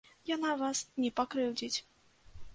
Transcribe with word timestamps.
Яна 0.29 0.53
вас 0.61 0.81
не 1.03 1.11
пакрыўдзіць. 1.21 1.77